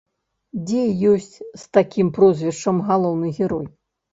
Дзе 0.69 0.81
ёсць 1.11 1.37
з 1.65 1.77
такім 1.79 2.07
прозвішчам 2.17 2.83
галоўны 2.89 3.27
герой? 3.37 3.65